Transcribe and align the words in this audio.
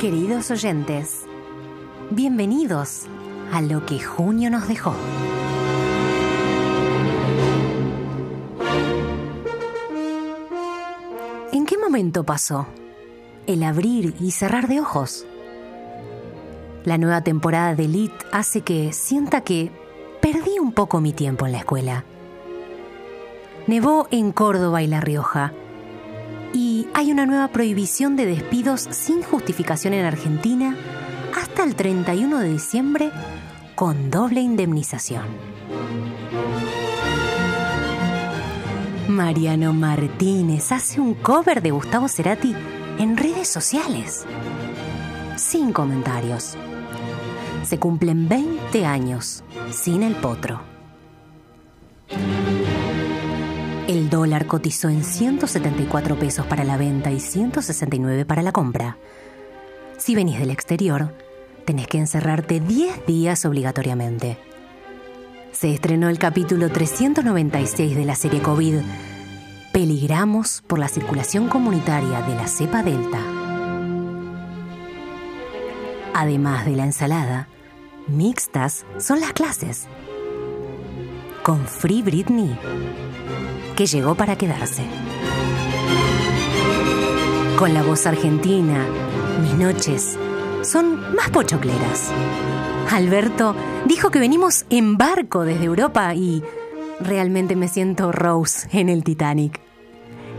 Queridos 0.00 0.50
oyentes, 0.50 1.22
bienvenidos 2.10 3.06
a 3.50 3.62
lo 3.62 3.86
que 3.86 3.98
junio 3.98 4.50
nos 4.50 4.68
dejó. 4.68 4.94
¿En 11.50 11.64
qué 11.64 11.78
momento 11.78 12.24
pasó? 12.24 12.66
El 13.46 13.62
abrir 13.62 14.14
y 14.20 14.32
cerrar 14.32 14.68
de 14.68 14.80
ojos. 14.80 15.24
La 16.84 16.98
nueva 16.98 17.22
temporada 17.22 17.74
de 17.74 17.86
Elite 17.86 18.26
hace 18.32 18.60
que 18.60 18.92
sienta 18.92 19.40
que 19.40 19.70
perdí 20.20 20.58
un 20.60 20.72
poco 20.72 21.00
mi 21.00 21.14
tiempo 21.14 21.46
en 21.46 21.52
la 21.52 21.58
escuela. 21.58 22.04
Nevó 23.66 24.08
en 24.10 24.32
Córdoba 24.32 24.82
y 24.82 24.88
La 24.88 25.00
Rioja. 25.00 25.54
Hay 26.98 27.12
una 27.12 27.26
nueva 27.26 27.48
prohibición 27.48 28.16
de 28.16 28.24
despidos 28.24 28.88
sin 28.90 29.22
justificación 29.22 29.92
en 29.92 30.06
Argentina 30.06 30.74
hasta 31.36 31.62
el 31.62 31.74
31 31.74 32.38
de 32.38 32.48
diciembre 32.48 33.10
con 33.74 34.10
doble 34.10 34.40
indemnización. 34.40 35.26
Mariano 39.08 39.74
Martínez 39.74 40.72
hace 40.72 40.98
un 40.98 41.12
cover 41.12 41.60
de 41.60 41.70
Gustavo 41.70 42.08
Cerati 42.08 42.56
en 42.98 43.18
redes 43.18 43.48
sociales. 43.48 44.24
Sin 45.36 45.74
comentarios. 45.74 46.56
Se 47.62 47.78
cumplen 47.78 48.26
20 48.26 48.86
años 48.86 49.44
sin 49.70 50.02
el 50.02 50.14
potro. 50.14 50.75
El 53.88 54.10
dólar 54.10 54.46
cotizó 54.46 54.88
en 54.88 55.04
174 55.04 56.18
pesos 56.18 56.44
para 56.46 56.64
la 56.64 56.76
venta 56.76 57.12
y 57.12 57.20
169 57.20 58.24
para 58.24 58.42
la 58.42 58.50
compra. 58.50 58.98
Si 59.96 60.16
venís 60.16 60.40
del 60.40 60.50
exterior, 60.50 61.14
tenés 61.64 61.86
que 61.86 61.98
encerrarte 61.98 62.58
10 62.58 63.06
días 63.06 63.44
obligatoriamente. 63.44 64.38
Se 65.52 65.72
estrenó 65.72 66.08
el 66.08 66.18
capítulo 66.18 66.68
396 66.68 67.94
de 67.94 68.04
la 68.04 68.16
serie 68.16 68.42
COVID. 68.42 68.80
Peligramos 69.72 70.64
por 70.66 70.80
la 70.80 70.88
circulación 70.88 71.48
comunitaria 71.48 72.22
de 72.22 72.34
la 72.34 72.48
cepa 72.48 72.82
Delta. 72.82 73.20
Además 76.12 76.66
de 76.66 76.74
la 76.74 76.86
ensalada, 76.86 77.48
mixtas 78.08 78.84
son 78.98 79.20
las 79.20 79.32
clases. 79.32 79.86
Con 81.46 81.64
Free 81.64 82.02
Britney, 82.02 82.58
que 83.76 83.86
llegó 83.86 84.16
para 84.16 84.36
quedarse. 84.36 84.82
Con 87.56 87.72
la 87.72 87.84
voz 87.84 88.04
argentina, 88.04 88.84
mis 89.40 89.54
noches 89.54 90.18
son 90.62 91.14
más 91.14 91.30
pochocleras. 91.30 92.10
Alberto 92.90 93.54
dijo 93.84 94.10
que 94.10 94.18
venimos 94.18 94.66
en 94.70 94.98
barco 94.98 95.44
desde 95.44 95.66
Europa 95.66 96.12
y 96.16 96.42
realmente 96.98 97.54
me 97.54 97.68
siento 97.68 98.10
Rose 98.10 98.66
en 98.72 98.88
el 98.88 99.04
Titanic. 99.04 99.60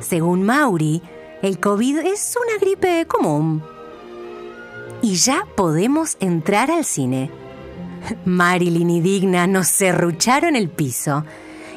Según 0.00 0.42
Mauri, 0.42 1.02
el 1.40 1.60
COVID 1.60 1.98
es 1.98 2.36
una 2.44 2.58
gripe 2.58 3.06
común. 3.06 3.62
Y 5.02 5.14
ya 5.14 5.46
podemos 5.54 6.16
entrar 6.18 6.72
al 6.72 6.84
cine. 6.84 7.30
Marilyn 8.24 8.90
y 8.90 9.00
Digna 9.00 9.46
nos 9.46 9.68
serrucharon 9.68 10.56
el 10.56 10.68
piso 10.68 11.24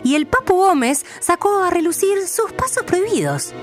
y 0.04 0.16
el 0.16 0.28
Papu 0.28 0.56
Gómez 0.56 1.06
sacó 1.20 1.64
a 1.64 1.70
relucir 1.70 2.28
sus 2.28 2.52
pasos 2.52 2.84
prohibidos. 2.84 3.54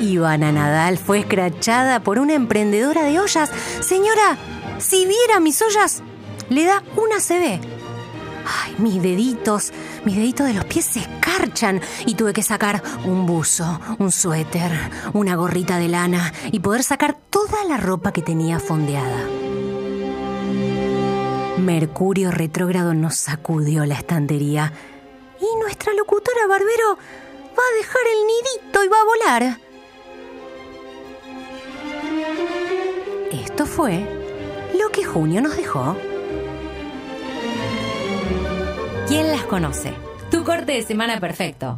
Ivana 0.00 0.52
Nadal 0.52 0.96
fue 0.98 1.20
escrachada 1.20 2.00
por 2.02 2.18
una 2.18 2.34
emprendedora 2.34 3.04
de 3.04 3.20
ollas. 3.20 3.50
Señora, 3.80 4.38
si 4.78 5.06
viera 5.06 5.40
mis 5.40 5.60
ollas, 5.60 6.02
le 6.48 6.64
da 6.64 6.82
una 6.96 7.16
CB. 7.16 7.77
Ay, 8.50 8.74
mis 8.78 9.02
deditos, 9.02 9.72
mis 10.06 10.16
deditos 10.16 10.46
de 10.46 10.54
los 10.54 10.64
pies 10.64 10.86
se 10.86 11.00
escarchan 11.00 11.82
y 12.06 12.14
tuve 12.14 12.32
que 12.32 12.42
sacar 12.42 12.82
un 13.04 13.26
buzo, 13.26 13.78
un 13.98 14.10
suéter, 14.10 14.72
una 15.12 15.36
gorrita 15.36 15.78
de 15.78 15.88
lana 15.88 16.32
y 16.50 16.60
poder 16.60 16.82
sacar 16.82 17.18
toda 17.28 17.62
la 17.64 17.76
ropa 17.76 18.12
que 18.12 18.22
tenía 18.22 18.58
fondeada. 18.58 19.26
Mercurio 21.58 22.30
retrógrado 22.30 22.94
nos 22.94 23.16
sacudió 23.16 23.84
la 23.84 23.94
estantería 23.96 24.72
y 25.40 25.60
nuestra 25.60 25.92
locutora 25.92 26.46
Barbero 26.48 26.96
va 26.96 27.62
a 27.62 27.76
dejar 27.76 28.02
el 28.14 28.26
nidito 28.26 28.84
y 28.84 28.88
va 28.88 28.96
a 29.00 29.04
volar. 29.04 29.60
Esto 33.30 33.66
fue 33.66 34.06
lo 34.80 34.88
que 34.90 35.04
junio 35.04 35.42
nos 35.42 35.56
dejó. 35.56 35.96
¿Quién 39.08 39.28
las 39.28 39.44
conoce? 39.44 39.94
Tu 40.30 40.44
corte 40.44 40.72
de 40.72 40.82
semana 40.82 41.18
perfecto. 41.18 41.76